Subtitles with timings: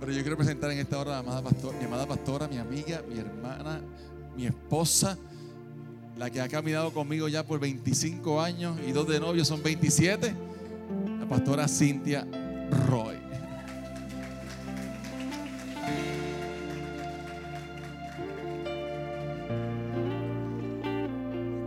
[0.00, 3.82] Pero yo quiero presentar en esta hora a mi amada, pastora, mi amiga, mi hermana,
[4.34, 5.18] mi esposa,
[6.16, 10.34] la que ha caminado conmigo ya por 25 años y dos de novios son 27,
[11.18, 12.26] la pastora Cintia
[12.88, 13.16] Roy.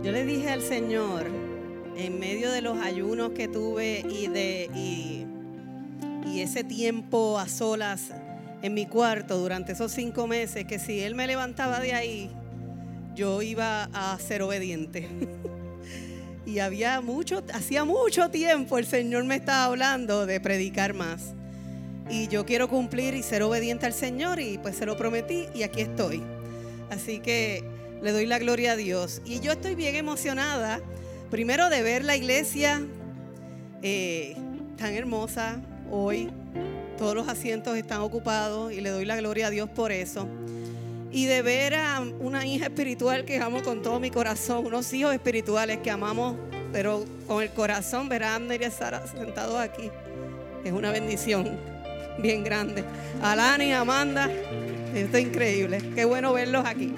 [0.02, 1.26] Yo le dije al Señor,
[1.96, 4.68] en medio de los ayunos que tuve y de
[6.26, 8.10] y ese tiempo a solas
[8.64, 12.30] en mi cuarto durante esos cinco meses, que si Él me levantaba de ahí,
[13.14, 15.06] yo iba a ser obediente.
[16.46, 21.34] y había mucho, hacía mucho tiempo el Señor me estaba hablando de predicar más.
[22.08, 25.62] Y yo quiero cumplir y ser obediente al Señor y pues se lo prometí y
[25.62, 26.22] aquí estoy.
[26.88, 27.62] Así que
[28.00, 29.20] le doy la gloria a Dios.
[29.26, 30.80] Y yo estoy bien emocionada,
[31.30, 32.80] primero de ver la iglesia
[33.82, 34.34] eh,
[34.78, 35.60] tan hermosa
[35.90, 36.30] hoy.
[36.98, 40.28] Todos los asientos están ocupados y le doy la gloria a Dios por eso.
[41.10, 45.12] Y de ver a una hija espiritual que amo con todo mi corazón, unos hijos
[45.12, 46.36] espirituales que amamos,
[46.72, 49.90] pero con el corazón, ver a Amner y a sentados aquí.
[50.64, 51.56] Es una bendición
[52.18, 52.84] bien grande.
[53.22, 54.30] Alani, Amanda,
[54.94, 55.78] esto es increíble.
[55.94, 56.94] Qué bueno verlos aquí.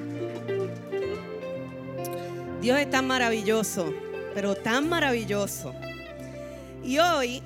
[2.60, 3.92] Dios es tan maravilloso,
[4.34, 5.74] pero tan maravilloso.
[6.82, 7.42] Y hoy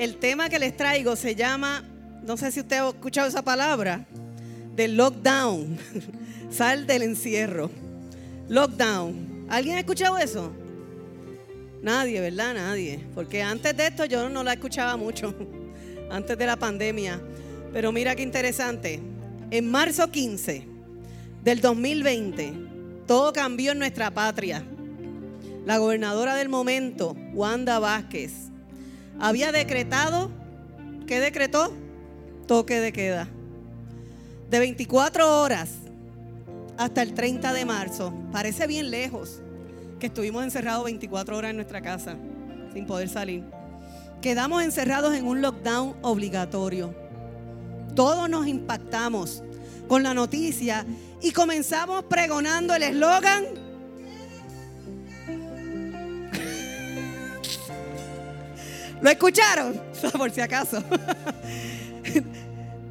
[0.00, 1.84] el tema que les traigo se llama,
[2.22, 4.06] no sé si usted ha escuchado esa palabra,
[4.74, 5.76] del lockdown.
[6.50, 7.70] Sal del encierro.
[8.48, 9.46] Lockdown.
[9.50, 10.52] ¿Alguien ha escuchado eso?
[11.82, 12.54] Nadie, ¿verdad?
[12.54, 13.04] Nadie.
[13.14, 15.34] Porque antes de esto yo no la escuchaba mucho.
[16.10, 17.20] Antes de la pandemia.
[17.70, 19.00] Pero mira qué interesante.
[19.50, 20.66] En marzo 15
[21.44, 22.54] del 2020,
[23.06, 24.64] todo cambió en nuestra patria.
[25.66, 28.49] La gobernadora del momento, Wanda Vázquez,
[29.20, 30.30] había decretado,
[31.06, 31.72] ¿qué decretó?
[32.46, 33.28] Toque de queda.
[34.50, 35.70] De 24 horas
[36.76, 38.12] hasta el 30 de marzo.
[38.32, 39.40] Parece bien lejos
[40.00, 42.16] que estuvimos encerrados 24 horas en nuestra casa
[42.72, 43.44] sin poder salir.
[44.22, 46.94] Quedamos encerrados en un lockdown obligatorio.
[47.94, 49.42] Todos nos impactamos
[49.88, 50.86] con la noticia
[51.20, 53.44] y comenzamos pregonando el eslogan.
[59.00, 59.80] ¿Lo escucharon?
[60.18, 60.82] Por si acaso.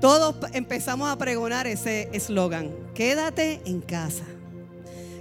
[0.02, 2.72] Todos empezamos a pregonar ese eslogan.
[2.94, 4.24] Quédate en casa.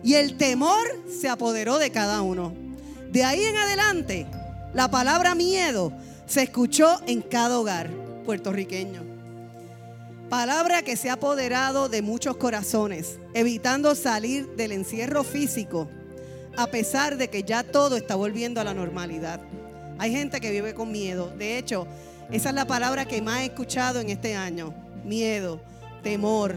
[0.05, 2.53] Y el temor se apoderó de cada uno.
[3.11, 4.27] De ahí en adelante,
[4.73, 5.93] la palabra miedo
[6.27, 7.91] se escuchó en cada hogar
[8.25, 9.03] puertorriqueño.
[10.29, 15.89] Palabra que se ha apoderado de muchos corazones, evitando salir del encierro físico,
[16.57, 19.41] a pesar de que ya todo está volviendo a la normalidad.
[19.99, 21.33] Hay gente que vive con miedo.
[21.37, 21.87] De hecho,
[22.31, 24.75] esa es la palabra que más he escuchado en este año.
[25.05, 25.61] Miedo,
[26.03, 26.57] temor.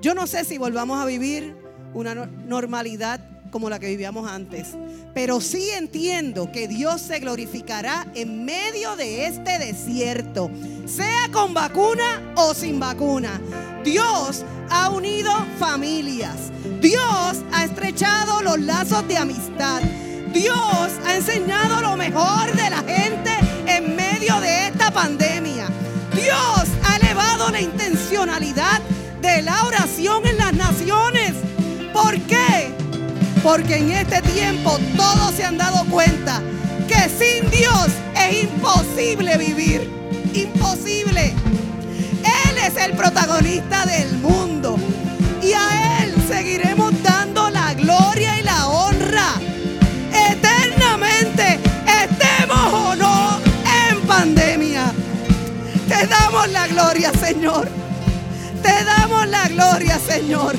[0.00, 1.54] Yo no sé si volvamos a vivir
[1.94, 3.20] una normalidad
[3.50, 4.68] como la que vivíamos antes.
[5.14, 10.50] Pero sí entiendo que Dios se glorificará en medio de este desierto,
[10.84, 13.40] sea con vacuna o sin vacuna.
[13.84, 16.52] Dios ha unido familias.
[16.80, 19.80] Dios ha estrechado los lazos de amistad.
[20.36, 23.30] Dios ha enseñado lo mejor de la gente
[23.66, 25.66] en medio de esta pandemia.
[26.14, 28.82] Dios ha elevado la intencionalidad
[29.22, 31.32] de la oración en las naciones.
[31.90, 32.70] ¿Por qué?
[33.42, 36.42] Porque en este tiempo todos se han dado cuenta
[36.86, 39.90] que sin Dios es imposible vivir.
[40.34, 41.32] Imposible.
[42.44, 44.76] Él es el protagonista del mundo.
[45.42, 45.85] Y a Él
[60.08, 60.54] Señor.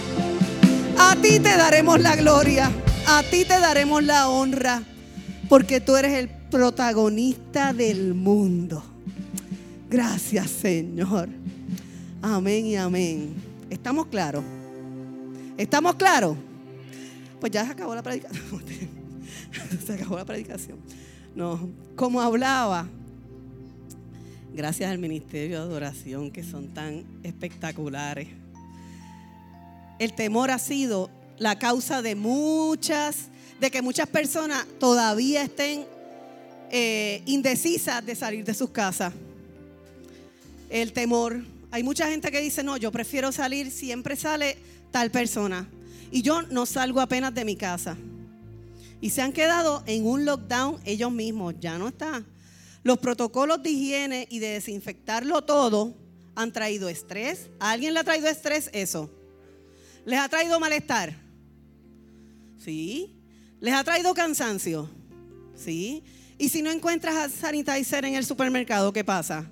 [1.00, 2.72] A ti te daremos la gloria,
[3.08, 4.84] a ti te daremos la honra,
[5.48, 8.84] porque tú eres el protagonista del mundo.
[9.90, 11.30] Gracias, Señor.
[12.22, 13.34] Amén y amén.
[13.70, 14.44] ¿Estamos claros?
[15.58, 16.36] ¿Estamos claros?
[17.40, 18.44] Pues ya se acabó la predicación.
[19.86, 20.78] se acabó la predicación.
[21.36, 22.88] No, como hablaba,
[24.54, 28.28] gracias al Ministerio de Adoración que son tan espectaculares
[30.00, 33.30] el temor ha sido la causa de muchas,
[33.60, 35.86] de que muchas personas todavía estén
[36.70, 39.14] eh, indecisas de salir de sus casas.
[40.70, 41.44] El temor.
[41.72, 44.58] Hay mucha gente que dice, no, yo prefiero salir, siempre sale
[44.92, 45.68] tal persona.
[46.12, 47.98] Y yo no salgo apenas de mi casa.
[49.02, 52.24] Y se han quedado en un lockdown ellos mismos, ya no está.
[52.84, 55.94] Los protocolos de higiene y de desinfectarlo todo
[56.36, 57.50] han traído estrés.
[57.60, 59.10] ¿A alguien le ha traído estrés eso?
[60.08, 61.14] ¿Les ha traído malestar?
[62.64, 63.14] Sí.
[63.60, 64.90] ¿Les ha traído cansancio?
[65.54, 66.02] Sí.
[66.38, 69.46] ¿Y si no encuentras hand sanitizer en el supermercado, qué pasa?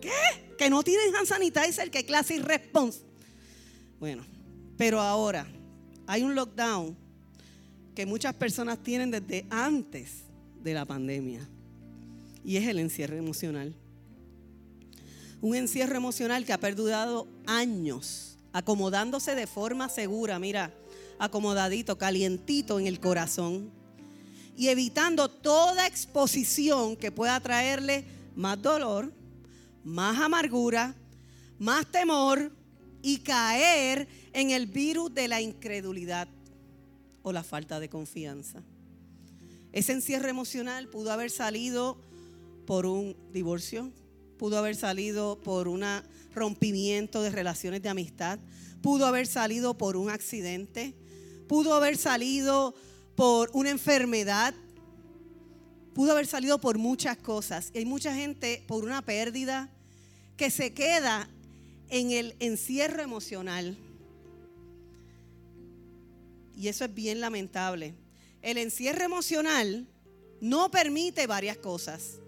[0.00, 0.10] ¿Qué?
[0.58, 1.92] ¿Que no tienen hand sanitizer?
[1.92, 3.02] ¿Qué clase de response?
[4.00, 4.24] Bueno,
[4.76, 5.46] pero ahora
[6.08, 6.96] hay un lockdown
[7.94, 10.24] que muchas personas tienen desde antes
[10.60, 11.48] de la pandemia.
[12.44, 13.72] Y es el encierro emocional.
[15.40, 20.72] Un encierro emocional que ha perdurado años, acomodándose de forma segura, mira,
[21.18, 23.70] acomodadito, calientito en el corazón.
[24.56, 28.04] Y evitando toda exposición que pueda traerle
[28.34, 29.12] más dolor,
[29.84, 30.94] más amargura,
[31.58, 32.52] más temor
[33.02, 36.28] y caer en el virus de la incredulidad
[37.22, 38.62] o la falta de confianza.
[39.72, 41.98] Ese encierro emocional pudo haber salido
[42.66, 43.92] por un divorcio,
[44.38, 45.84] pudo haber salido por un
[46.34, 48.38] rompimiento de relaciones de amistad,
[48.80, 50.94] pudo haber salido por un accidente,
[51.48, 52.74] pudo haber salido
[53.16, 54.54] por una enfermedad,
[55.92, 57.70] pudo haber salido por muchas cosas.
[57.74, 59.68] Y hay mucha gente por una pérdida
[60.36, 61.28] que se queda
[61.90, 63.76] en el encierro emocional.
[66.56, 67.94] Y eso es bien lamentable.
[68.42, 69.88] El encierro emocional
[70.40, 72.20] no permite varias cosas.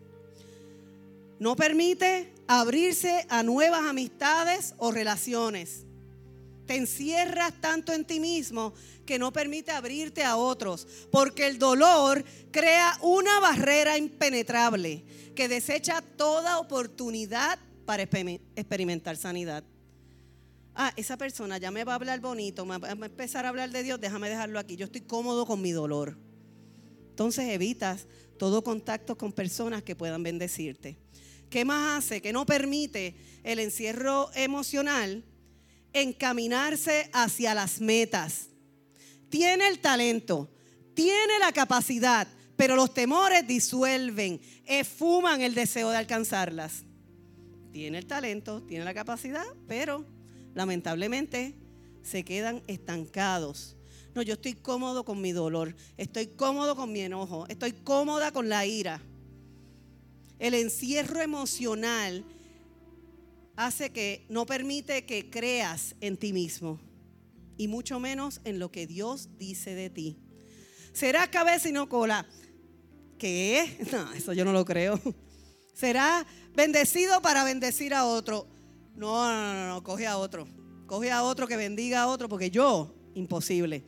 [1.40, 5.86] No permite abrirse a nuevas amistades o relaciones.
[6.66, 8.74] Te encierras tanto en ti mismo
[9.06, 12.22] que no permite abrirte a otros, porque el dolor
[12.52, 15.02] crea una barrera impenetrable
[15.34, 19.64] que desecha toda oportunidad para experimentar sanidad.
[20.74, 23.70] Ah, esa persona ya me va a hablar bonito, me va a empezar a hablar
[23.70, 24.76] de Dios, déjame dejarlo aquí.
[24.76, 26.18] Yo estoy cómodo con mi dolor.
[27.08, 28.06] Entonces evitas
[28.38, 30.98] todo contacto con personas que puedan bendecirte.
[31.50, 32.22] ¿Qué más hace?
[32.22, 35.24] Que no permite el encierro emocional
[35.92, 38.48] encaminarse hacia las metas.
[39.28, 40.48] Tiene el talento,
[40.94, 46.84] tiene la capacidad, pero los temores disuelven, esfuman el deseo de alcanzarlas.
[47.72, 50.06] Tiene el talento, tiene la capacidad, pero
[50.54, 51.56] lamentablemente
[52.02, 53.76] se quedan estancados.
[54.14, 58.48] No, yo estoy cómodo con mi dolor, estoy cómodo con mi enojo, estoy cómoda con
[58.48, 59.00] la ira.
[60.40, 62.24] El encierro emocional
[63.56, 66.80] hace que no permite que creas en ti mismo
[67.58, 70.16] y mucho menos en lo que Dios dice de ti.
[70.94, 72.26] Será cabeza y no cola.
[73.18, 73.86] ¿Qué?
[73.92, 74.98] No, eso yo no lo creo.
[75.74, 78.46] Será bendecido para bendecir a otro.
[78.94, 80.48] No, no, no, no, coge a otro.
[80.86, 83.84] Coge a otro que bendiga a otro porque yo, imposible.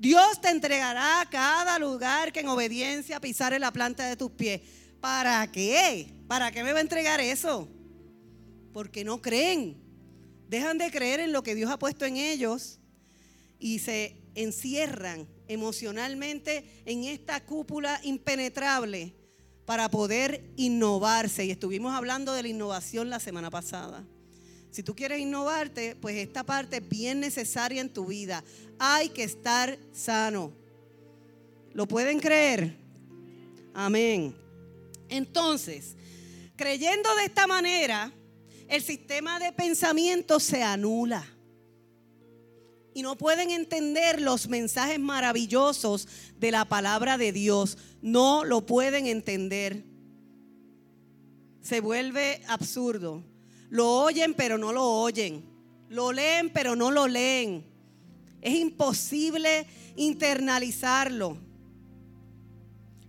[0.00, 4.60] Dios te entregará cada lugar que en obediencia pisare la planta de tus pies.
[5.06, 6.12] ¿Para qué?
[6.26, 7.68] ¿Para qué me va a entregar eso?
[8.72, 9.76] Porque no creen.
[10.48, 12.80] Dejan de creer en lo que Dios ha puesto en ellos
[13.60, 19.14] y se encierran emocionalmente en esta cúpula impenetrable
[19.64, 21.44] para poder innovarse.
[21.44, 24.04] Y estuvimos hablando de la innovación la semana pasada.
[24.72, 28.42] Si tú quieres innovarte, pues esta parte es bien necesaria en tu vida.
[28.80, 30.50] Hay que estar sano.
[31.74, 32.76] ¿Lo pueden creer?
[33.72, 34.45] Amén.
[35.08, 35.96] Entonces,
[36.56, 38.12] creyendo de esta manera,
[38.68, 41.24] el sistema de pensamiento se anula.
[42.94, 46.08] Y no pueden entender los mensajes maravillosos
[46.38, 47.76] de la palabra de Dios.
[48.00, 49.84] No lo pueden entender.
[51.60, 53.22] Se vuelve absurdo.
[53.68, 55.44] Lo oyen pero no lo oyen.
[55.90, 57.66] Lo leen pero no lo leen.
[58.40, 61.36] Es imposible internalizarlo.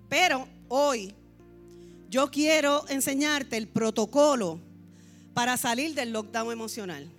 [0.10, 1.14] Pero hoy
[2.10, 4.60] yo quiero enseñarte el protocolo
[5.34, 7.10] para salir del lockdown emocional.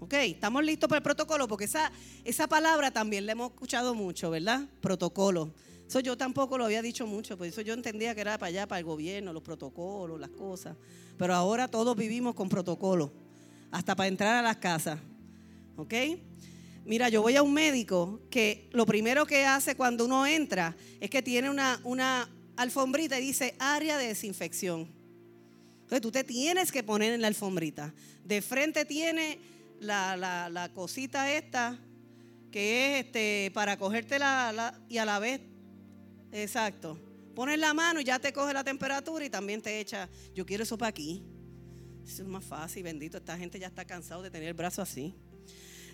[0.00, 0.14] ¿Ok?
[0.14, 1.48] ¿Estamos listos para el protocolo?
[1.48, 1.90] Porque esa,
[2.24, 4.66] esa palabra también la hemos escuchado mucho, ¿verdad?
[4.80, 5.52] Protocolo.
[5.86, 8.68] Eso yo tampoco lo había dicho mucho, por eso yo entendía que era para allá,
[8.68, 10.76] para el gobierno, los protocolos, las cosas.
[11.18, 13.12] Pero ahora todos vivimos con protocolo,
[13.72, 15.00] hasta para entrar a las casas.
[15.76, 15.92] ¿Ok?
[16.84, 21.10] Mira, yo voy a un médico que lo primero que hace cuando uno entra es
[21.10, 24.88] que tiene una, una alfombrita y dice área de desinfección.
[25.82, 27.92] Entonces tú te tienes que poner en la alfombrita.
[28.24, 29.38] De frente tiene
[29.80, 31.78] la, cosita esta
[32.52, 35.40] que es este, para cogerte la, y a la vez,
[36.32, 36.98] exacto.
[37.34, 40.64] Pones la mano y ya te coge la temperatura y también te echa, yo quiero
[40.64, 41.22] eso para aquí.
[42.04, 43.16] Eso es más fácil, bendito.
[43.16, 45.14] Esta gente ya está cansado de tener el brazo así.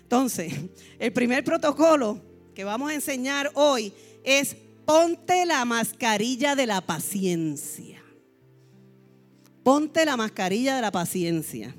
[0.01, 0.53] Entonces,
[0.99, 2.21] el primer protocolo
[2.53, 3.93] que vamos a enseñar hoy
[4.23, 4.57] es
[4.87, 8.01] ponte la mascarilla de la paciencia.
[9.61, 11.75] ponte la mascarilla de la paciencia.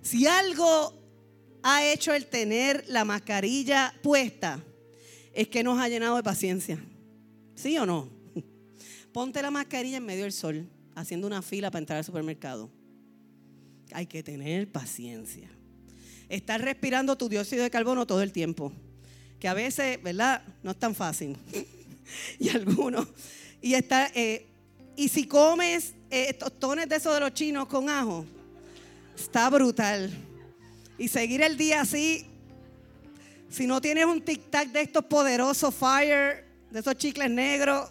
[0.00, 0.94] Si algo
[1.62, 4.64] ha hecho el tener la mascarilla puesta,
[5.34, 6.82] es que nos ha llenado de paciencia.
[7.54, 8.08] ¿Sí o no?
[9.12, 12.70] Ponte la mascarilla en medio del sol, haciendo una fila para entrar al supermercado.
[13.92, 15.50] Hay que tener paciencia.
[16.30, 18.72] Estar respirando tu dióxido de carbono todo el tiempo.
[19.40, 20.42] Que a veces, ¿verdad?
[20.62, 21.36] No es tan fácil.
[22.38, 23.06] y algunos.
[23.60, 24.46] Y, está, eh,
[24.96, 28.24] y si comes eh, tostones de esos de los chinos con ajo,
[29.16, 30.10] está brutal.
[30.96, 32.26] Y seguir el día así,
[33.50, 37.90] si no tienes un tic-tac de estos poderosos fire, de esos chicles negros,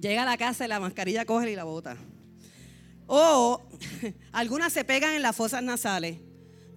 [0.00, 1.96] llega a la casa y la mascarilla coge y la bota.
[3.06, 3.62] O
[4.32, 6.18] algunas se pegan en las fosas nasales,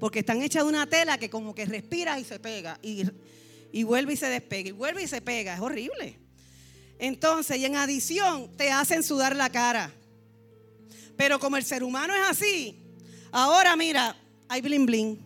[0.03, 3.05] porque están hechas de una tela que como que respira y se pega, y,
[3.71, 6.19] y vuelve y se despega, y vuelve y se pega, es horrible.
[6.99, 9.93] Entonces, y en adición, te hacen sudar la cara.
[11.15, 12.77] Pero como el ser humano es así,
[13.31, 14.17] ahora mira,
[14.49, 15.19] hay bling bling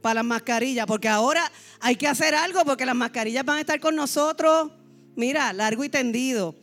[0.00, 3.78] para las mascarillas, porque ahora hay que hacer algo, porque las mascarillas van a estar
[3.78, 4.72] con nosotros,
[5.16, 6.54] mira, largo y tendido.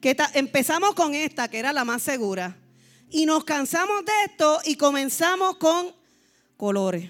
[0.00, 2.56] Que empezamos con esta, que era la más segura,
[3.08, 5.96] y nos cansamos de esto y comenzamos con
[6.58, 7.08] colores,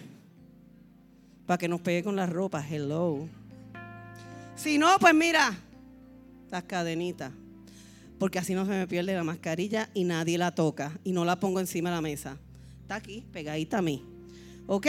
[1.47, 3.26] para que nos pegue con la ropa, hello.
[4.55, 5.59] Si no, pues mira,
[6.50, 7.33] las cadenitas,
[8.19, 11.40] porque así no se me pierde la mascarilla y nadie la toca y no la
[11.40, 12.37] pongo encima de la mesa.
[12.83, 14.05] Está aquí, pegadita a mí.
[14.67, 14.87] ¿Ok?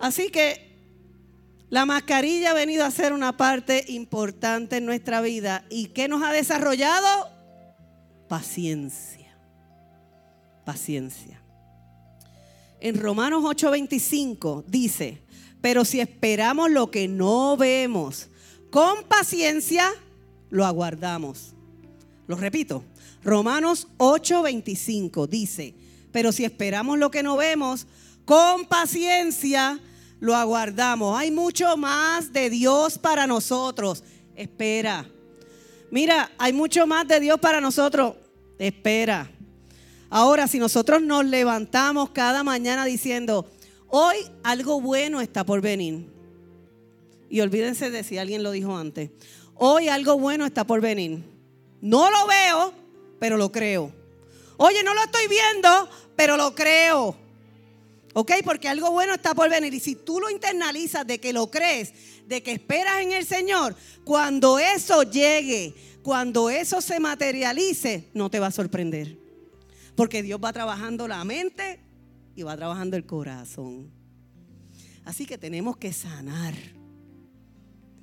[0.00, 0.70] Así que
[1.68, 5.64] la mascarilla ha venido a ser una parte importante en nuestra vida.
[5.70, 7.28] ¿Y qué nos ha desarrollado?
[8.28, 9.36] Paciencia.
[10.64, 11.39] Paciencia.
[12.80, 15.20] En Romanos 8:25 dice,
[15.60, 18.28] pero si esperamos lo que no vemos,
[18.70, 19.90] con paciencia
[20.48, 21.52] lo aguardamos.
[22.26, 22.84] Lo repito,
[23.22, 25.74] Romanos 8:25 dice,
[26.12, 27.86] pero si esperamos lo que no vemos,
[28.24, 29.78] con paciencia
[30.20, 31.18] lo aguardamos.
[31.18, 34.04] Hay mucho más de Dios para nosotros.
[34.36, 35.06] Espera.
[35.90, 38.14] Mira, hay mucho más de Dios para nosotros.
[38.58, 39.30] Espera.
[40.10, 43.48] Ahora, si nosotros nos levantamos cada mañana diciendo,
[43.86, 46.08] hoy algo bueno está por venir.
[47.30, 49.10] Y olvídense de si alguien lo dijo antes.
[49.54, 51.22] Hoy algo bueno está por venir.
[51.80, 52.74] No lo veo,
[53.20, 53.92] pero lo creo.
[54.56, 57.16] Oye, no lo estoy viendo, pero lo creo.
[58.12, 58.32] ¿Ok?
[58.44, 59.72] Porque algo bueno está por venir.
[59.74, 61.92] Y si tú lo internalizas de que lo crees,
[62.26, 68.40] de que esperas en el Señor, cuando eso llegue, cuando eso se materialice, no te
[68.40, 69.19] va a sorprender.
[70.00, 71.78] Porque Dios va trabajando la mente
[72.34, 73.90] y va trabajando el corazón.
[75.04, 76.54] Así que tenemos que sanar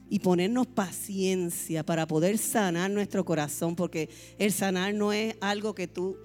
[0.08, 5.88] y ponernos paciencia para poder sanar nuestro corazón, porque el sanar no es algo que
[5.88, 6.16] tú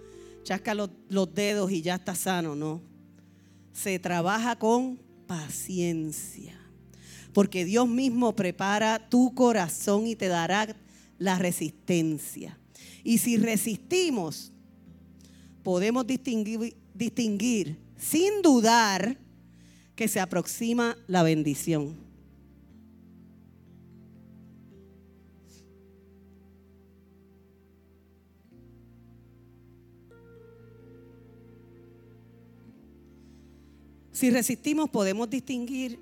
[0.42, 2.82] chascas los, dedos y ya estás sano, no.
[3.72, 6.54] Se trabaja con paciencia,
[7.32, 10.76] porque Dios mismo prepara tu corazón y te dará
[11.16, 12.58] la resistencia.
[13.02, 14.52] Y si resistimos,
[15.62, 19.16] podemos distinguir, distinguir sin dudar
[19.95, 21.97] que se aproxima la bendición.
[34.12, 35.99] Si resistimos, podemos distinguir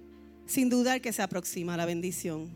[0.47, 2.50] sin dudar que se aproxima la bendición.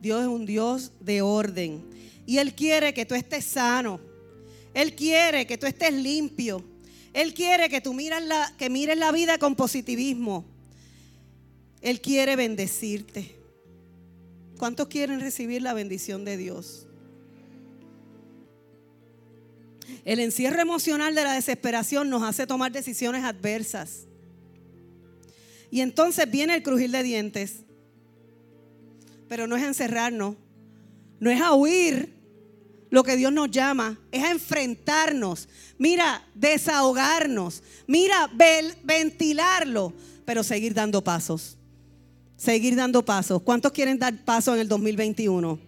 [0.00, 1.82] Dios es un Dios de orden
[2.26, 4.09] y Él quiere que tú estés sano.
[4.74, 6.64] Él quiere que tú estés limpio.
[7.12, 10.44] Él quiere que tú mires la, que mires la vida con positivismo.
[11.80, 13.36] Él quiere bendecirte.
[14.58, 16.86] ¿Cuántos quieren recibir la bendición de Dios?
[20.04, 24.06] El encierro emocional de la desesperación nos hace tomar decisiones adversas.
[25.70, 27.64] Y entonces viene el crujir de dientes.
[29.28, 30.36] Pero no es encerrarnos,
[31.20, 32.19] no es a huir
[32.90, 35.48] lo que Dios nos llama, es a enfrentarnos.
[35.78, 37.62] Mira, desahogarnos.
[37.86, 38.28] Mira,
[38.82, 39.92] ventilarlo,
[40.24, 41.56] pero seguir dando pasos.
[42.36, 43.42] Seguir dando pasos.
[43.42, 45.58] ¿Cuántos quieren dar pasos en el 2021?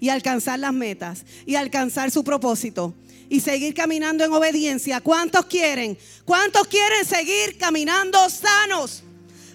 [0.00, 2.94] Y alcanzar las metas y alcanzar su propósito
[3.28, 5.00] y seguir caminando en obediencia.
[5.00, 5.96] ¿Cuántos quieren?
[6.24, 9.04] ¿Cuántos quieren seguir caminando sanos?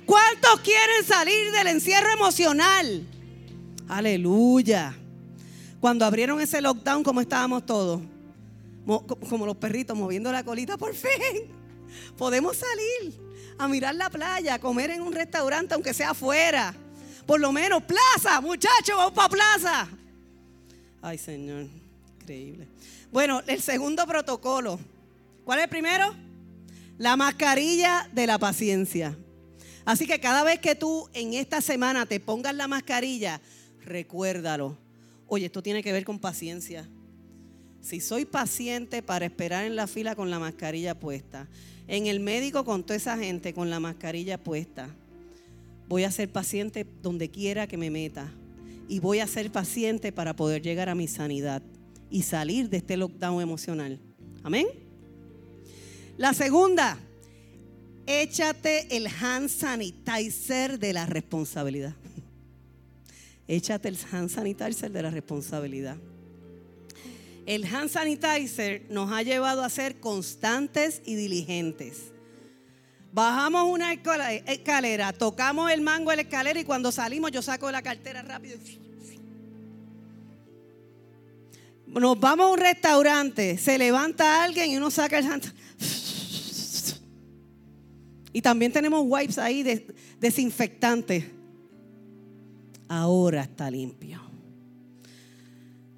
[0.05, 3.05] ¿Cuántos quieren salir del encierro emocional?
[3.89, 4.97] Aleluya.
[5.79, 8.01] Cuando abrieron ese lockdown, ¿cómo estábamos todos?
[9.29, 11.51] Como los perritos moviendo la colita, por fin.
[12.17, 13.19] Podemos salir
[13.57, 16.73] a mirar la playa, a comer en un restaurante, aunque sea afuera.
[17.25, 19.87] Por lo menos, plaza, muchachos, vamos para plaza.
[21.01, 21.67] Ay, Señor,
[22.21, 22.67] Increíble.
[23.11, 24.79] Bueno, el segundo protocolo.
[25.45, 26.13] ¿Cuál es el primero?
[26.97, 29.15] La mascarilla de la paciencia.
[29.85, 33.39] Así que cada vez que tú en esta semana te pongas la mascarilla,
[33.85, 34.77] recuérdalo.
[35.27, 36.87] Oye, esto tiene que ver con paciencia.
[37.81, 41.47] Si soy paciente para esperar en la fila con la mascarilla puesta,
[41.87, 44.89] en el médico con toda esa gente con la mascarilla puesta,
[45.87, 48.31] voy a ser paciente donde quiera que me meta.
[48.89, 51.61] Y voy a ser paciente para poder llegar a mi sanidad
[52.09, 53.99] y salir de este lockdown emocional.
[54.43, 54.67] Amén.
[56.17, 56.97] La segunda,
[58.05, 61.93] échate el hand sanitizer de la responsabilidad.
[63.47, 65.97] Échate el hand sanitizer de la responsabilidad.
[67.45, 72.11] El hand sanitizer nos ha llevado a ser constantes y diligentes.
[73.13, 77.81] Bajamos una escalera, tocamos el mango de la escalera y cuando salimos yo saco la
[77.81, 78.57] cartera rápido.
[81.87, 85.53] Nos vamos a un restaurante, se levanta alguien y uno saca el hand
[88.37, 91.23] y también tenemos wipes ahí de, desinfectantes.
[92.87, 94.21] Ahora está limpio.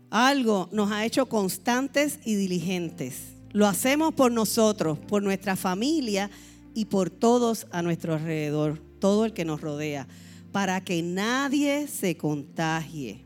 [0.09, 3.35] Algo nos ha hecho constantes y diligentes.
[3.51, 6.29] Lo hacemos por nosotros, por nuestra familia
[6.73, 10.07] y por todos a nuestro alrededor, todo el que nos rodea,
[10.51, 13.25] para que nadie se contagie.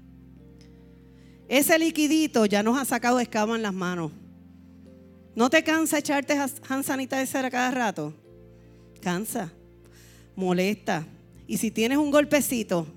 [1.48, 4.12] Ese liquidito ya nos ha sacado escama en las manos.
[5.36, 8.13] ¿No te cansa echarte hand sanitizer a cada rato?
[9.01, 9.51] Cansa,
[10.36, 11.05] molesta.
[11.48, 12.88] Y si tienes un golpecito,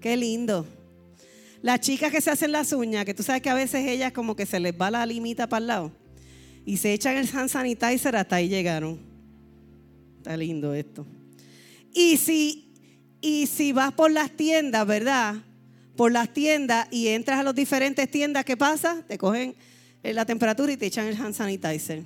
[0.00, 0.66] qué lindo.
[1.62, 4.36] Las chicas que se hacen las uñas, que tú sabes que a veces ellas como
[4.36, 5.92] que se les va la limita para el lado
[6.64, 8.98] y se echan el hand sanitizer, hasta ahí llegaron.
[10.18, 11.06] Está lindo esto.
[11.94, 12.74] Y si,
[13.20, 15.36] y si vas por las tiendas, ¿verdad?
[15.96, 19.02] Por las tiendas y entras a las diferentes tiendas, ¿qué pasa?
[19.08, 19.56] Te cogen
[20.02, 22.02] la temperatura y te echan el hand sanitizer.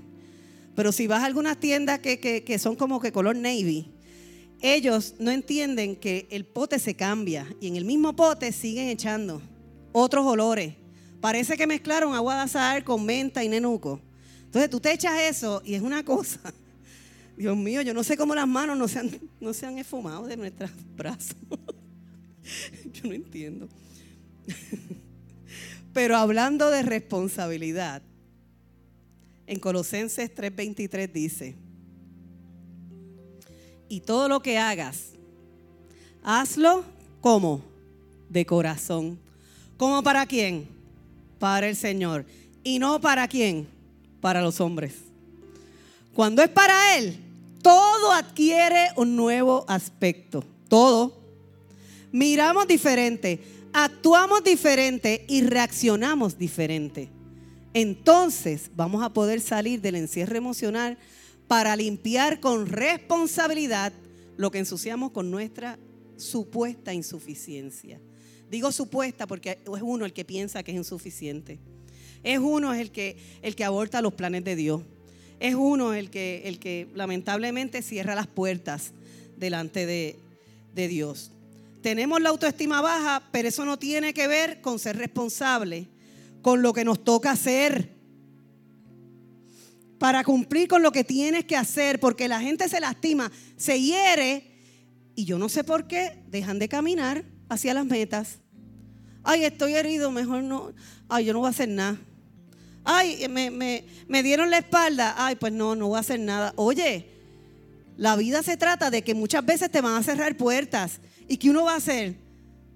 [0.75, 3.91] Pero si vas a algunas tiendas que, son como que color navy,
[4.63, 9.43] ellos no entienden que el pote se cambia y en el mismo pote siguen echando
[9.91, 10.75] otros olores.
[11.21, 14.01] Parece que mezclaron agua de azahar con menta y nenuco.
[14.45, 16.41] Entonces tú te echas eso y es una cosa.
[17.37, 20.27] Dios mío, yo no sé cómo las manos no se han, no se han esfumado
[20.27, 21.37] de nuestros brazos.
[22.93, 23.69] yo no entiendo.
[25.93, 28.03] Pero hablando de responsabilidad,
[29.47, 31.57] en Colosenses 3:23 dice,
[33.93, 35.11] y todo lo que hagas,
[36.25, 36.83] hazlo
[37.21, 37.63] como
[38.31, 39.19] de corazón.
[39.77, 40.67] ¿Como para quién?
[41.39, 42.25] Para el Señor.
[42.65, 43.69] ¿Y no para quién?
[44.23, 44.95] Para los hombres.
[46.15, 47.19] Cuando es para Él,
[47.61, 50.43] todo adquiere un nuevo aspecto.
[50.69, 51.13] Todo.
[52.13, 53.43] Miramos diferente,
[53.75, 57.11] actuamos diferente y reaccionamos diferente
[57.75, 60.99] entonces vamos a poder salir del encierro emocional
[61.53, 63.93] para limpiar con responsabilidad
[64.39, 65.79] lo que ensuciamos con nuestra
[66.17, 68.01] supuesta insuficiencia.
[68.51, 71.59] Digo supuesta porque es uno el que piensa que es insuficiente.
[72.23, 74.81] Es uno el que, el que aborta los planes de Dios.
[75.41, 78.93] Es uno el que, el que lamentablemente cierra las puertas
[79.37, 80.17] delante de,
[80.75, 81.33] de Dios.
[81.83, 85.87] Tenemos la autoestima baja, pero eso no tiene que ver con ser responsable
[86.41, 87.91] con lo que nos toca hacer.
[90.03, 94.51] Para cumplir con lo que tienes que hacer, porque la gente se lastima, se hiere
[95.15, 98.41] y yo no sé por qué dejan de caminar hacia las metas.
[99.23, 100.73] Ay, estoy herido, mejor no.
[101.09, 102.01] Ay, yo no voy a hacer nada.
[102.83, 105.15] Ay, me, me dieron la espalda.
[105.17, 106.53] Ay, pues no, no voy a hacer nada.
[106.57, 107.07] Oye,
[107.97, 110.99] la vida se trata de que muchas veces te van a cerrar puertas.
[111.29, 112.17] ¿Y qué uno va a hacer?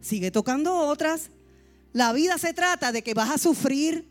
[0.00, 1.30] Sigue tocando otras
[1.96, 4.06] la vida se trata de que vas a sufrir,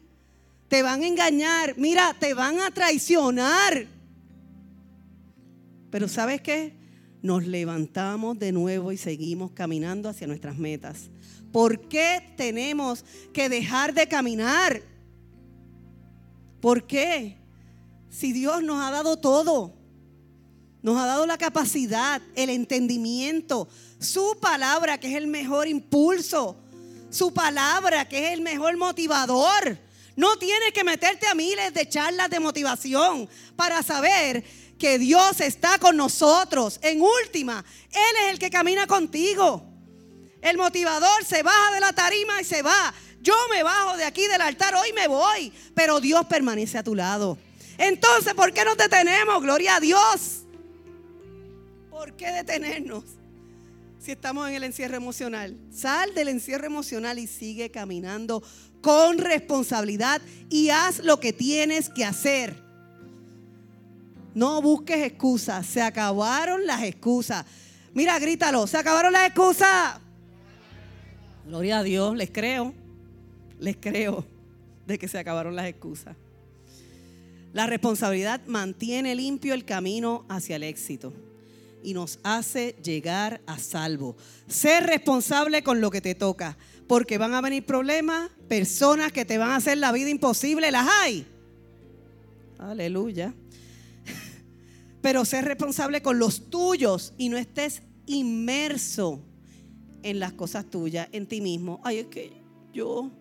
[0.67, 3.87] te van a engañar, mira, te van a traicionar.
[5.89, 6.73] Pero ¿sabes qué?
[7.21, 11.09] Nos levantamos de nuevo y seguimos caminando hacia nuestras metas.
[11.51, 14.81] ¿Por qué tenemos que dejar de caminar?
[16.59, 17.37] ¿Por qué?
[18.09, 19.73] Si Dios nos ha dado todo,
[20.81, 23.67] nos ha dado la capacidad, el entendimiento,
[23.99, 26.57] su palabra, que es el mejor impulso
[27.15, 29.79] su palabra, que es el mejor motivador.
[30.15, 34.43] No tienes que meterte a miles de charlas de motivación para saber
[34.77, 36.79] que Dios está con nosotros.
[36.81, 39.65] En última, Él es el que camina contigo.
[40.41, 42.93] El motivador se baja de la tarima y se va.
[43.19, 46.93] Yo me bajo de aquí del altar, hoy me voy, pero Dios permanece a tu
[46.93, 47.37] lado.
[47.77, 49.41] Entonces, ¿por qué nos detenemos?
[49.41, 50.43] Gloria a Dios.
[51.89, 53.03] ¿Por qué detenernos?
[54.05, 55.57] Si estamos en el encierro emocional.
[55.71, 58.43] Sal del encierro emocional y sigue caminando
[58.79, 62.55] con responsabilidad y haz lo que tienes que hacer.
[64.35, 67.47] No busques excusas, se acabaron las excusas.
[67.95, 69.99] Mira, grítalo, se acabaron las excusas.
[71.47, 72.75] Gloria a Dios, les creo,
[73.57, 74.23] les creo
[74.85, 76.15] de que se acabaron las excusas.
[77.53, 81.24] La responsabilidad mantiene limpio el camino hacia el éxito
[81.85, 84.15] y nos hace llegar a salvo.
[84.47, 89.37] Ser responsable con lo que te toca, porque van a venir problemas, personas que te
[89.37, 91.25] van a hacer la vida imposible, las hay.
[92.57, 93.33] Aleluya.
[95.01, 99.21] Pero ser responsable con los tuyos y no estés inmerso
[100.03, 101.79] en las cosas tuyas, en ti mismo.
[101.83, 102.33] Ay, es que
[102.73, 103.11] yo,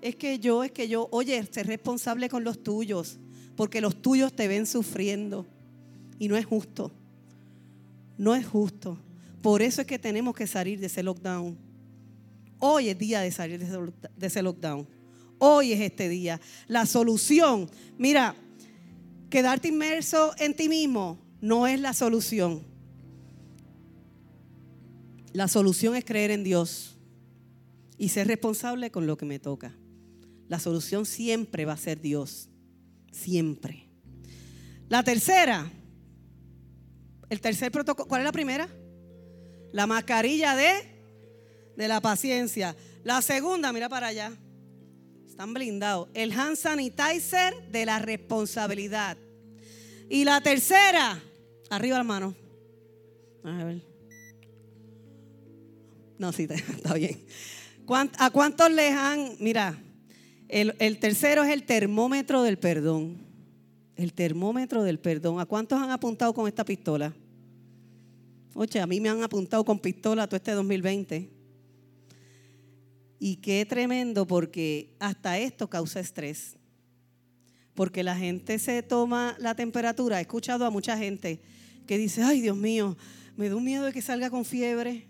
[0.00, 1.08] es que yo, es que yo.
[1.12, 3.18] Oye, ser responsable con los tuyos
[3.56, 5.46] porque los tuyos te ven sufriendo
[6.18, 6.92] y no es justo.
[8.16, 8.98] No es justo.
[9.42, 11.56] Por eso es que tenemos que salir de ese lockdown.
[12.58, 14.86] Hoy es día de salir de ese lockdown.
[15.38, 16.40] Hoy es este día.
[16.66, 18.34] La solución, mira,
[19.28, 22.62] quedarte inmerso en ti mismo no es la solución.
[25.34, 26.96] La solución es creer en Dios
[27.98, 29.74] y ser responsable con lo que me toca.
[30.48, 32.48] La solución siempre va a ser Dios
[33.10, 33.88] siempre.
[34.88, 35.70] La tercera,
[37.34, 38.68] el tercer protocolo, ¿cuál es la primera?
[39.72, 40.72] La mascarilla de,
[41.76, 42.76] de la paciencia.
[43.02, 44.32] La segunda, mira para allá,
[45.26, 46.08] están blindados.
[46.14, 49.16] El hand sanitizer de la responsabilidad.
[50.08, 51.20] Y la tercera,
[51.70, 52.36] arriba hermano.
[53.42, 53.82] A ver.
[56.18, 57.26] No, sí, está bien.
[58.18, 59.76] ¿A cuántos les han, mira,
[60.48, 63.18] el, tercero es el termómetro del perdón.
[63.96, 65.40] El termómetro del perdón.
[65.40, 67.12] ¿A cuántos han apuntado con esta pistola?
[68.54, 71.28] Oye, a mí me han apuntado con pistola todo este 2020.
[73.18, 76.56] Y qué tremendo porque hasta esto causa estrés.
[77.74, 80.18] Porque la gente se toma la temperatura.
[80.18, 81.40] He escuchado a mucha gente
[81.86, 82.96] que dice, ay Dios mío,
[83.36, 85.08] me da un miedo de que salga con fiebre.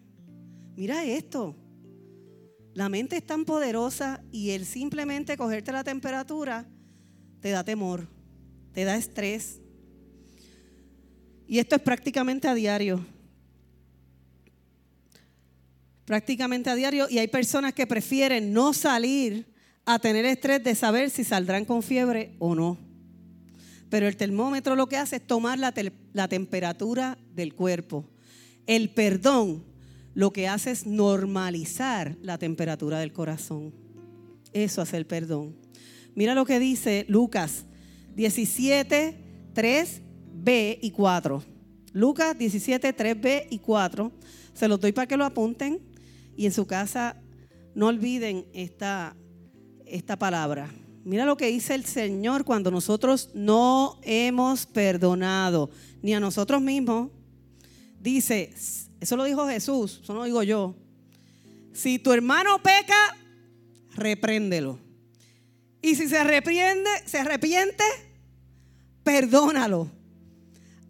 [0.75, 1.55] Mira esto.
[2.73, 6.67] La mente es tan poderosa y el simplemente cogerte la temperatura
[7.41, 8.09] te da temor,
[8.73, 9.61] te da estrés.
[11.47, 13.05] Y esto es prácticamente a diario.
[16.05, 17.07] Prácticamente a diario.
[17.09, 19.47] Y hay personas que prefieren no salir
[19.87, 22.79] a tener estrés de saber si saldrán con fiebre o no.
[23.91, 28.05] Pero el termómetro lo que hace es tomar la, temperatura del cuerpo.
[28.67, 29.65] El perdón
[30.15, 33.73] lo que hace es normalizar la temperatura del corazón.
[34.53, 35.57] Eso hace el perdón.
[36.15, 37.67] Mira lo que dice Lucas
[38.15, 39.17] 17,
[39.53, 41.45] 3, B y 4.
[41.93, 44.13] Lucas 17, 3, B y 4.
[44.55, 45.81] Se los doy para que lo apunten
[46.37, 47.17] y en su casa
[47.75, 49.17] no olviden esta,
[49.87, 50.71] esta palabra.
[51.05, 55.71] Mira lo que dice el Señor cuando nosotros no hemos perdonado,
[56.03, 57.11] ni a nosotros mismos.
[58.01, 58.53] Dice,
[59.01, 60.75] eso lo dijo Jesús, eso no lo digo yo.
[61.73, 63.17] Si tu hermano peca,
[63.95, 64.79] repréndelo.
[65.83, 67.85] Y si se arrepiente, se arrepiente,
[69.03, 69.91] perdónalo.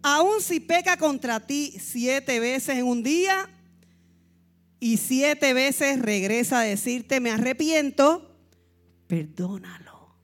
[0.01, 3.49] Aun si peca contra ti siete veces en un día
[4.79, 8.37] y siete veces regresa a decirte me arrepiento,
[9.07, 10.15] perdónalo.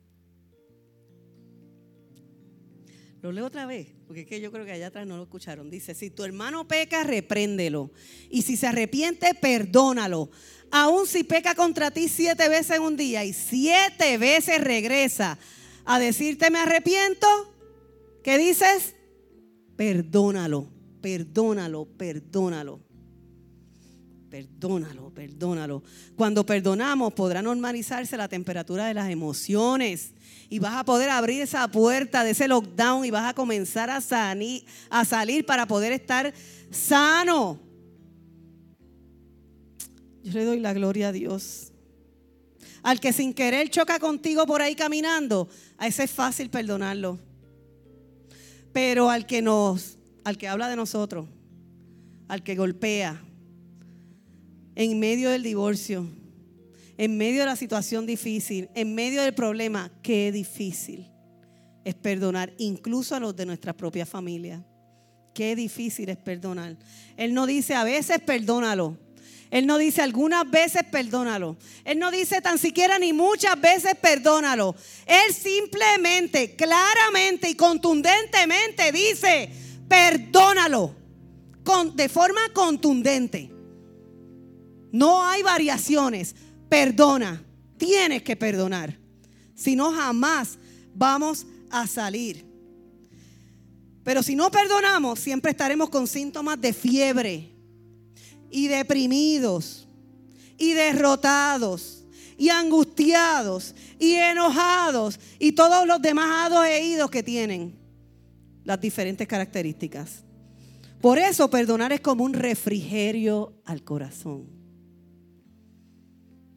[3.21, 5.69] Lo leo otra vez porque es que yo creo que allá atrás no lo escucharon.
[5.69, 7.91] Dice, si tu hermano peca, repréndelo.
[8.29, 10.29] Y si se arrepiente, perdónalo.
[10.69, 15.39] Aún si peca contra ti siete veces en un día y siete veces regresa
[15.85, 17.25] a decirte me arrepiento,
[18.21, 18.95] ¿qué dices?
[19.77, 20.67] Perdónalo,
[20.99, 22.81] perdónalo, perdónalo.
[24.31, 25.83] Perdónalo, perdónalo.
[26.15, 30.13] Cuando perdonamos podrá normalizarse la temperatura de las emociones
[30.47, 33.99] y vas a poder abrir esa puerta de ese lockdown y vas a comenzar a,
[34.89, 36.33] a salir para poder estar
[36.69, 37.59] sano.
[40.23, 41.73] Yo le doy la gloria a Dios.
[42.83, 47.19] Al que sin querer choca contigo por ahí caminando, a ese es fácil perdonarlo.
[48.71, 51.27] Pero al que nos, al que habla de nosotros,
[52.29, 53.21] al que golpea,
[54.75, 56.07] en medio del divorcio,
[56.97, 61.11] en medio de la situación difícil, en medio del problema, qué difícil
[61.83, 64.63] es perdonar, incluso a los de nuestra propia familia.
[65.33, 66.77] Qué difícil es perdonar.
[67.15, 68.97] Él no dice a veces perdónalo.
[69.49, 71.57] Él no dice algunas veces perdónalo.
[71.83, 74.75] Él no dice tan siquiera ni muchas veces perdónalo.
[75.05, 79.49] Él simplemente, claramente y contundentemente dice,
[79.87, 80.95] perdónalo.
[81.63, 83.51] Con, de forma contundente.
[84.91, 86.35] No hay variaciones.
[86.69, 87.43] Perdona.
[87.77, 88.97] Tienes que perdonar.
[89.55, 90.57] Si no, jamás
[90.93, 92.45] vamos a salir.
[94.03, 97.49] Pero si no perdonamos, siempre estaremos con síntomas de fiebre
[98.49, 99.87] y deprimidos
[100.57, 102.03] y derrotados
[102.37, 107.79] y angustiados y enojados y todos los demás hados e idos que tienen
[108.63, 110.23] las diferentes características.
[110.99, 114.47] Por eso perdonar es como un refrigerio al corazón.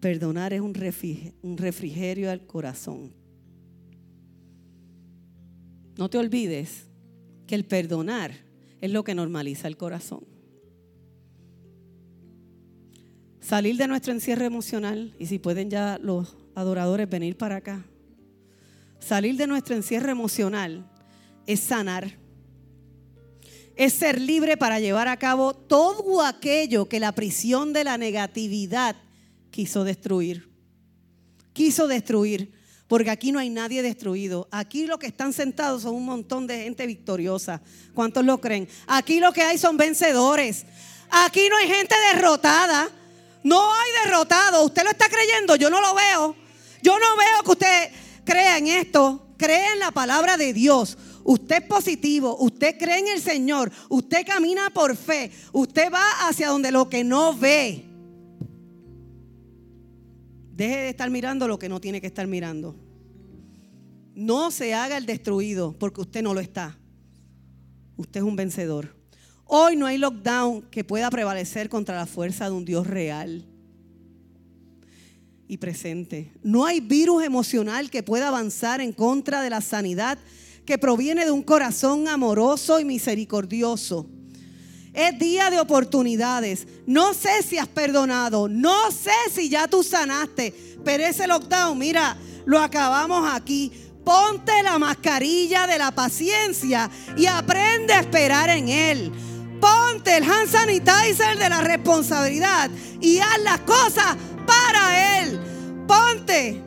[0.05, 0.75] Perdonar es un
[1.57, 3.15] refrigerio, al corazón.
[5.97, 6.89] No te olvides
[7.47, 8.33] que el perdonar
[8.83, 10.27] es lo que normaliza el corazón.
[13.41, 17.83] Salir de nuestro encierro emocional, y si pueden ya los adoradores venir para acá,
[18.99, 20.87] salir de nuestro encierro emocional
[21.47, 22.13] es sanar,
[23.75, 28.97] es ser libre para llevar a cabo todo aquello que la prisión de la negatividad
[29.55, 30.51] quiso destruir.
[31.53, 32.53] Quiso destruir.
[32.89, 34.49] Porque aquí no hay nadie destruido.
[34.51, 37.63] Aquí lo que están sentados son un montón de gente victoriosa.
[37.95, 38.69] ¿Cuántos lo creen?
[38.89, 40.67] Aquí lo que hay son vencedores.
[41.09, 42.91] Aquí no hay gente derrotada.
[43.45, 44.65] No hay derrotado.
[44.65, 45.55] ¿Usted lo está creyendo?
[45.55, 46.35] Yo no lo veo.
[46.83, 47.91] Yo no veo que usted
[48.25, 49.29] crea en esto.
[49.39, 50.99] Cree en la palabra de Dios.
[51.23, 56.49] Usted es positivo, usted cree en el Señor, usted camina por fe, usted va hacia
[56.49, 57.94] donde lo que no ve.
[60.55, 62.77] Deje de estar mirando lo que no tiene que estar mirando.
[64.15, 66.79] No se haga el destruido porque usted no lo está.
[67.97, 68.95] Usted es un vencedor.
[69.47, 73.45] Hoy no hay lockdown que pueda prevalecer contra la fuerza de un Dios real
[75.49, 76.33] y presente.
[76.45, 80.19] No hay virus emocional que pueda avanzar en contra de la sanidad
[80.65, 84.09] que proviene de un corazón amoroso y misericordioso.
[84.95, 86.69] Es día de oportunidades.
[86.87, 90.55] No sé si has perdonado, no sé si ya tú sanaste,
[90.85, 93.73] pero ese lockdown, mira, lo acabamos aquí.
[94.05, 99.13] Ponte la mascarilla de la paciencia y aprende a esperar en Él.
[99.61, 105.41] Ponte el hand sanitizer de la responsabilidad y haz las cosas para Él.
[105.89, 106.63] Ponte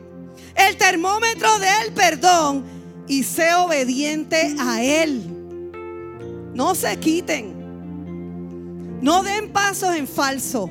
[0.54, 2.64] el termómetro del perdón
[3.06, 5.22] y sé obediente a Él.
[6.54, 7.57] No se quiten.
[9.00, 10.70] No den pasos en falso.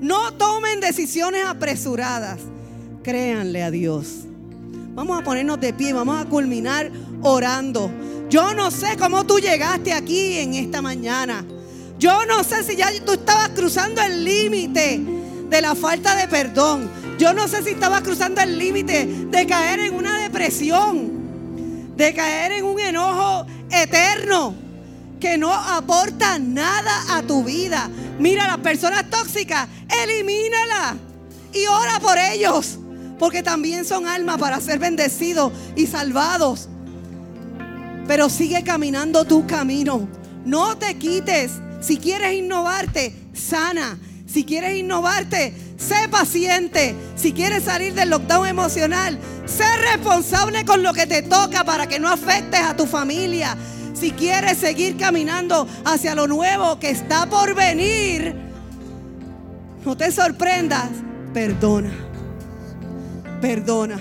[0.00, 2.40] No tomen decisiones apresuradas.
[3.02, 4.24] Créanle a Dios.
[4.94, 6.90] Vamos a ponernos de pie, vamos a culminar
[7.22, 7.90] orando.
[8.28, 11.44] Yo no sé cómo tú llegaste aquí en esta mañana.
[11.98, 15.00] Yo no sé si ya tú estabas cruzando el límite
[15.48, 16.90] de la falta de perdón.
[17.18, 21.22] Yo no sé si estabas cruzando el límite de caer en una depresión
[21.96, 24.54] de caer en un enojo eterno
[25.22, 27.88] que no aporta nada a tu vida.
[28.18, 29.68] Mira, las personas tóxicas,
[30.02, 30.96] elimínala
[31.54, 32.76] y ora por ellos,
[33.20, 36.68] porque también son almas para ser bendecidos y salvados.
[38.08, 40.08] Pero sigue caminando tu camino.
[40.44, 41.52] No te quites.
[41.80, 44.00] Si quieres innovarte, sana.
[44.26, 46.96] Si quieres innovarte, sé paciente.
[47.14, 52.00] Si quieres salir del lockdown emocional, sé responsable con lo que te toca para que
[52.00, 53.56] no afectes a tu familia.
[54.02, 58.34] Si quieres seguir caminando hacia lo nuevo que está por venir,
[59.84, 60.88] no te sorprendas,
[61.32, 61.92] perdona.
[63.40, 64.00] Perdona.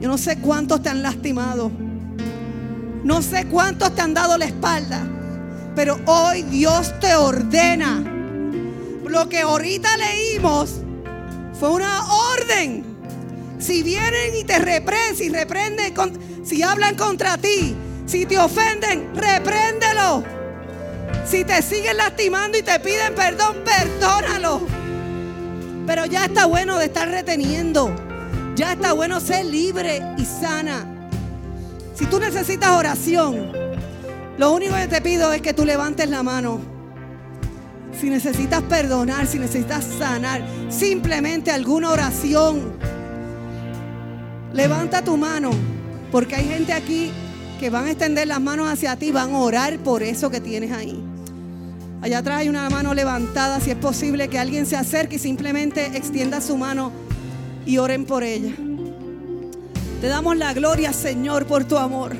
[0.00, 1.70] Yo no sé cuántos te han lastimado.
[3.04, 5.06] No sé cuántos te han dado la espalda.
[5.76, 8.02] Pero hoy Dios te ordena
[9.06, 10.76] lo que ahorita leímos
[11.52, 12.00] fue una
[12.32, 12.82] orden.
[13.58, 15.92] Si vienen y te reprenden, si reprenden,
[16.46, 17.76] si hablan contra ti,
[18.08, 20.24] si te ofenden, repréndelo.
[21.24, 24.62] Si te siguen lastimando y te piden perdón, perdónalo.
[25.86, 27.94] Pero ya está bueno de estar reteniendo.
[28.56, 30.86] Ya está bueno ser libre y sana.
[31.94, 33.52] Si tú necesitas oración,
[34.38, 36.78] lo único que te pido es que tú levantes la mano
[37.98, 42.72] si necesitas perdonar, si necesitas sanar, simplemente alguna oración,
[44.52, 45.50] levanta tu mano,
[46.12, 47.10] porque hay gente aquí
[47.58, 50.72] que van a extender las manos hacia ti, van a orar por eso que tienes
[50.72, 51.02] ahí.
[52.00, 55.96] Allá atrás hay una mano levantada, si es posible que alguien se acerque y simplemente
[55.96, 56.92] extienda su mano
[57.66, 58.54] y oren por ella.
[60.00, 62.16] Te damos la gloria, Señor, por tu amor.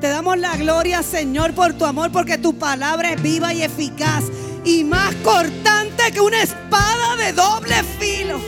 [0.00, 4.24] Te damos la gloria, Señor, por tu amor, porque tu palabra es viva y eficaz
[4.64, 8.40] y más cortante que una espada de doble filo.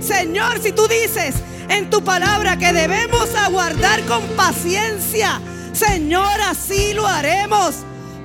[0.00, 1.34] Señor, si tú dices
[1.68, 5.40] en tu palabra que debemos aguardar con paciencia,
[5.80, 7.76] Señor, así lo haremos.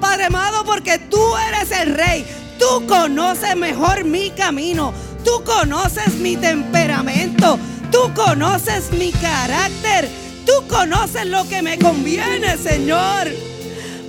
[0.02, 2.26] Padre amado, porque tú eres el rey.
[2.60, 4.94] Tú conoces mejor mi camino.
[5.24, 7.58] Tú conoces mi temperamento.
[7.92, 10.10] Tú conoces mi carácter.
[10.46, 13.32] Tú conoces lo que me conviene, Señor.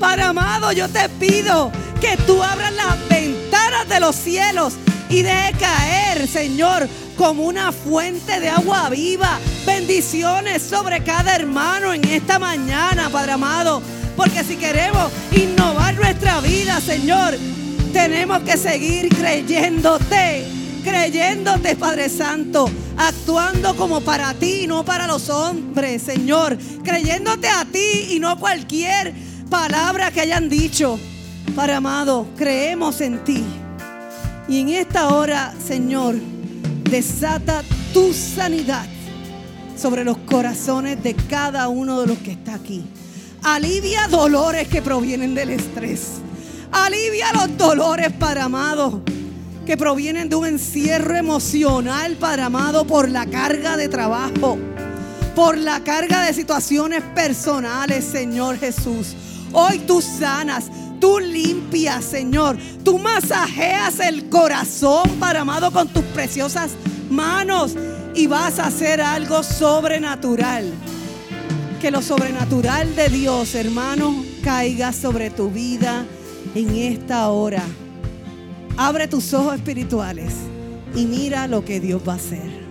[0.01, 4.75] Para amado, yo te pido que tú abras las ventanas de los cielos
[5.09, 9.39] y deje caer, Señor, como una fuente de agua viva.
[9.65, 13.83] Bendiciones sobre cada hermano en esta mañana, Padre amado.
[14.17, 17.35] Porque si queremos innovar nuestra vida, Señor,
[17.93, 20.45] tenemos que seguir creyéndote,
[20.85, 28.09] creyéndote, Padre Santo, actuando como para ti, no para los hombres, Señor, creyéndote a ti
[28.11, 29.13] y no cualquier
[29.51, 30.99] palabra que hayan dicho.
[31.55, 33.45] Padre amado, creemos en ti.
[34.49, 36.15] Y en esta hora, Señor,
[36.89, 38.87] desata tu sanidad
[39.77, 42.85] sobre los corazones de cada uno de los que está aquí.
[43.43, 46.21] Alivia dolores que provienen del estrés.
[46.73, 49.03] Alivia los dolores, Padre amado,
[49.65, 54.59] que provienen de un encierro emocional, Padre amado, por la carga de trabajo,
[55.35, 59.15] por la carga de situaciones personales, Señor Jesús.
[59.53, 60.65] Hoy tú sanas,
[61.01, 62.57] tú limpias, Señor.
[62.85, 66.73] Tú masajeas el corazón, Padre amado, con tus preciosas
[67.11, 67.75] manos
[68.15, 70.73] y vas a hacer algo sobrenatural.
[71.81, 76.05] Que lo sobrenatural de Dios, hermano, caiga sobre tu vida
[76.55, 77.63] en esta hora.
[78.77, 80.33] Abre tus ojos espirituales
[80.95, 82.67] y mira lo que Dios va a hacer.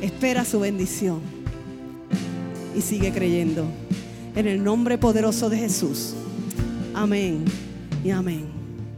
[0.00, 1.20] Espera su bendición
[2.74, 3.66] y sigue creyendo.
[4.34, 6.14] En el nombre poderoso de Jesús.
[6.94, 7.44] Amén
[8.04, 8.53] y amén.